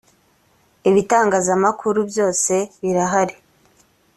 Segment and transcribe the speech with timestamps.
[0.89, 3.35] ibitangazamakuru byose birahari.